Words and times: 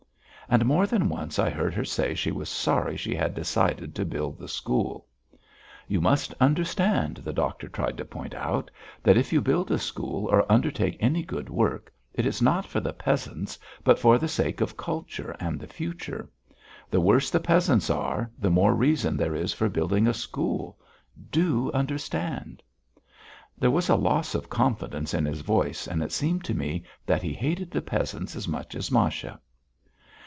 And 0.51 0.65
more 0.65 0.85
than 0.85 1.07
once 1.07 1.39
I 1.39 1.49
heard 1.49 1.73
her 1.75 1.85
say 1.85 2.13
she 2.13 2.29
was 2.33 2.49
sorry 2.49 2.97
she 2.97 3.15
had 3.15 3.33
decided 3.33 3.95
to 3.95 4.03
build 4.03 4.37
the 4.37 4.49
school. 4.49 5.07
"You 5.87 6.01
must 6.01 6.33
understand," 6.41 7.21
the 7.23 7.31
doctor 7.31 7.69
tried 7.69 7.95
to 7.99 8.03
point 8.03 8.33
out, 8.33 8.69
"that 9.01 9.15
if 9.15 9.31
you 9.31 9.39
build 9.39 9.71
a 9.71 9.77
school 9.79 10.25
or 10.29 10.51
undertake 10.51 10.97
any 10.99 11.23
good 11.23 11.49
work, 11.49 11.89
it 12.13 12.25
is 12.25 12.41
not 12.41 12.65
for 12.65 12.81
the 12.81 12.91
peasants, 12.91 13.57
but 13.85 13.97
for 13.97 14.17
the 14.17 14.27
sake 14.27 14.59
of 14.59 14.75
culture 14.75 15.33
and 15.39 15.57
the 15.57 15.67
future. 15.67 16.29
The 16.89 16.99
worse 16.99 17.29
the 17.29 17.39
peasants 17.39 17.89
are 17.89 18.29
the 18.37 18.51
more 18.51 18.73
reason 18.75 19.15
there 19.15 19.35
is 19.37 19.53
for 19.53 19.69
building 19.69 20.05
a 20.05 20.13
school. 20.13 20.77
Do 21.31 21.71
understand!" 21.71 22.61
There 23.57 23.71
was 23.71 23.87
a 23.87 23.95
loss 23.95 24.35
of 24.35 24.49
confidence 24.49 25.13
in 25.13 25.23
his 25.23 25.39
voice, 25.39 25.87
and 25.87 26.03
it 26.03 26.11
seemed 26.11 26.43
to 26.43 26.53
me 26.53 26.83
that 27.05 27.21
he 27.23 27.31
hated 27.33 27.71
the 27.71 27.81
peasants 27.81 28.35
as 28.35 28.49
much 28.49 28.75
as 28.75 28.91
Masha. 28.91 29.39